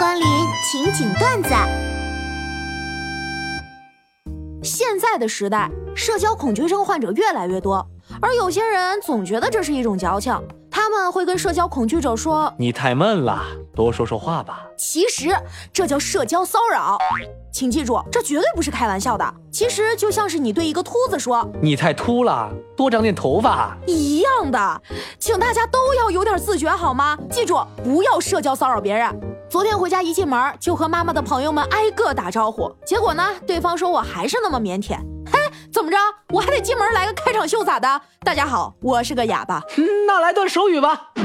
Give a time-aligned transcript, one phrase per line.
[0.00, 0.22] 光临
[0.64, 1.50] 情景段子。
[4.62, 7.86] 现在的时代，社交恐惧症患者越来越多，
[8.18, 10.34] 而有些人总觉得这是一种矫情，
[10.70, 13.42] 他们会跟社交恐惧者说你太闷了，
[13.76, 14.62] 多说说话吧。
[14.78, 15.36] 其实
[15.70, 16.96] 这叫社交骚扰，
[17.52, 19.34] 请记住，这绝对不是开玩笑的。
[19.52, 23.76] 其实就像是你对一个秃子说你太秃了，多长点头发。
[23.86, 24.82] 一样的，
[25.18, 27.18] 请大家都要有点自觉好吗？
[27.30, 29.29] 记住，不要社交骚扰别人。
[29.50, 34.96] 昨天回家一进门就和妈妈的朋友们挨个打招呼，结果呢，对方说我还是那么腼腆。
[35.26, 35.40] 嘿，
[35.72, 35.96] 怎么着？
[36.28, 38.00] 我还得进门来个开场秀咋的？
[38.24, 39.60] 大家好，我是个哑巴。
[39.76, 41.10] 嗯，那来段手语吧。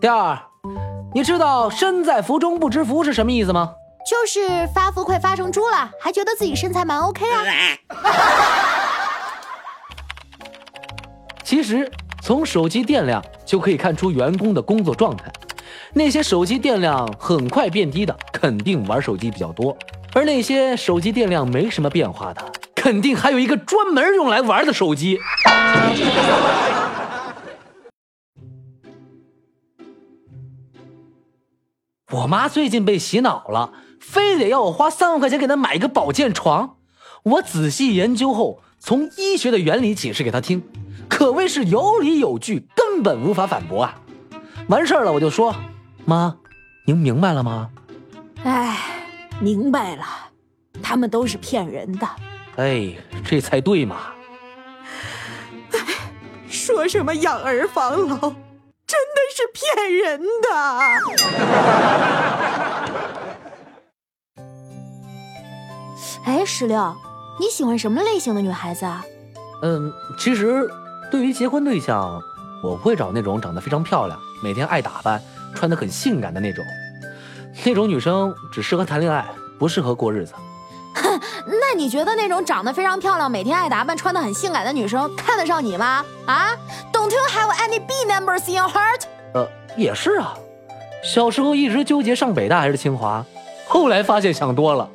[0.00, 0.36] 第二，
[1.14, 3.74] 你知道身在福中不知福是什么意思吗？
[4.10, 7.44] 就是发福快发成猪了，还觉得自己身材蛮 OK 啊。
[11.46, 11.88] 其实
[12.20, 15.32] 从手机电量就可以看出员工的工作状态。
[15.94, 19.74] 那些手机电量很快变低的，肯定玩手机比较多；
[20.12, 25.18] 而那些手机电量没什么变化的，肯定还有一个专门用来玩的手机。
[32.12, 36.76] 我妈最近被洗脑了，非得要我花三万块钱给她买一个保健床。
[37.24, 40.62] 我仔细研究后，从医学的原理解释给她听，
[41.08, 43.94] 可谓是有理有据，根本无法反驳啊。
[44.68, 45.54] 完事儿了，我就说
[46.04, 46.36] ：“妈，
[46.86, 47.70] 您明白了吗？”
[48.44, 48.76] 哎，
[49.40, 50.04] 明白了，
[50.82, 52.06] 他们都是骗人的。
[52.56, 53.96] 哎，这才对嘛。
[56.48, 58.16] 说什么养儿防老？
[58.86, 60.48] 真的是骗人的！
[66.24, 66.94] 哎，石榴，
[67.38, 69.04] 你喜欢什么类型的女孩子啊？
[69.62, 70.68] 嗯，其实
[71.10, 72.20] 对于结婚对象，
[72.62, 75.20] 我不会找那种长得非常漂亮、每天爱打扮、
[75.54, 76.64] 穿得很性感的那种。
[77.64, 79.24] 那种女生只适合谈恋爱，
[79.58, 80.34] 不适合过日子。
[80.94, 86.04] 哼， 那你觉得那种长得非常漂亮、每天爱打扮、穿得很性感的女生看得上你吗？
[86.26, 86.50] 啊
[86.92, 89.02] ？Don't you have any B numbers in your heart？
[89.34, 90.34] 呃，也是啊。
[91.04, 93.24] 小时候一直纠结上北大还是清华，
[93.68, 94.88] 后来发现想多了。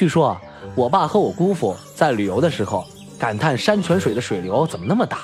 [0.00, 0.40] 据说啊，
[0.74, 2.86] 我爸和我姑父在旅游的时候
[3.18, 5.18] 感叹山泉水的水流怎么那么大。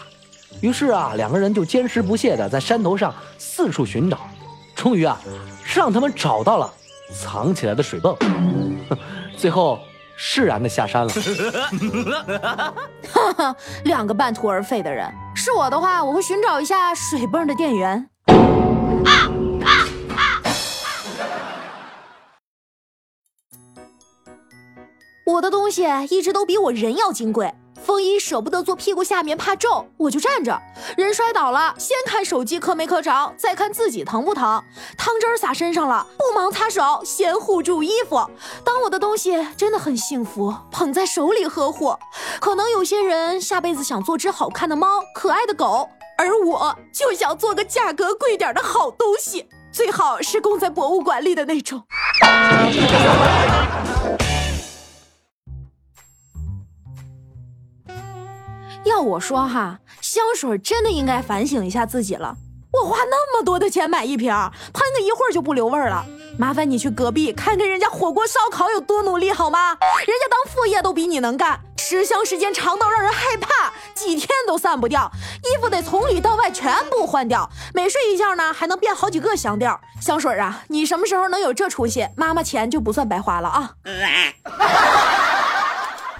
[0.60, 4.18] 于是啊，两个人就坚持不懈地在山头上四处寻找，
[4.74, 5.18] 终于啊，
[5.74, 6.70] 让他们找到了
[7.10, 8.14] 藏起来的水泵，
[9.34, 9.78] 最后
[10.14, 11.12] 释然地下山了。
[13.10, 18.10] 哈哈，两个半途而废的人，是我的话，我会寻找一下水泵的电源。
[25.26, 27.52] 我的东西一直都比我人要金贵。
[27.84, 30.56] 风衣舍不得坐屁股下面，怕皱，我就站着。
[30.96, 34.62] 人摔倒了，先看手机磕没磕着，再看自己疼不疼。
[34.96, 38.24] 汤汁洒身上了，不忙擦手，先护住衣服。
[38.64, 41.96] 当我的东西真的很幸福，捧在手里呵护。
[42.40, 51.82] 可能有些人下辈子想做只好看的猫，可爱的狗，而我就想做个价格贵点的好东西，最好是供在博物馆里的那种。
[58.96, 62.34] 要我说哈，香水真的应该反省一下自己了。
[62.72, 64.32] 我花那么多的钱买一瓶，
[64.72, 66.06] 喷个一会儿就不留味儿了。
[66.38, 69.76] 麻烦你去隔壁看看人家火锅烧烤有多努力好吗？
[70.06, 75.10] 人家当副业都比你能干，持香时间长到让人害怕，几天都散不掉。
[75.42, 79.78] 衣服得从里到外全部换掉，每睡一觉呢还能变好几个香调。
[80.00, 83.74] 香水啊，你什么时候能有这出息，妈妈钱就不算白花了啊。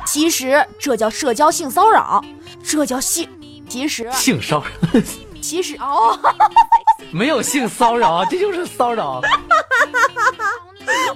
[0.07, 2.25] 其实这叫社交性骚扰，
[2.65, 3.29] 这叫性。
[3.69, 5.01] 其实性骚扰，
[5.43, 6.19] 其实哦，
[7.11, 9.21] 没有性骚扰， 这就是骚扰。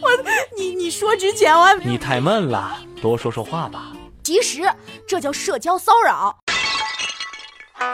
[0.00, 0.10] 我
[0.56, 3.92] 你你说之前我你太闷了，多说说话吧。
[4.24, 4.62] 其实
[5.06, 6.36] 这叫社交骚扰。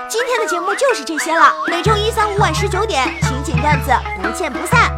[0.09, 3.93] 今天的节目就是这些了，每周一、三、五晚十九点，情景段子
[4.23, 4.91] 不见不散。